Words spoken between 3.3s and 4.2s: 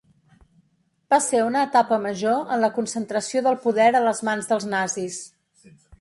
del poder a